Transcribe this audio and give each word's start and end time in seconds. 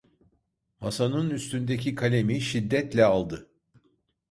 Masanın 0.79 1.29
üstündeki 1.29 1.95
kalemi 1.95 2.41
şiddetle 2.41 3.05
aldı… 3.05 3.49